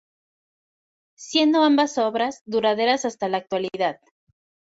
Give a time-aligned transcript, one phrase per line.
[1.15, 3.99] Siendo ambas obras duraderas hasta la actualidad.